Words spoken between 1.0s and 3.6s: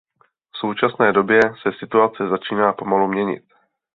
době se situace začíná pomalu měnit.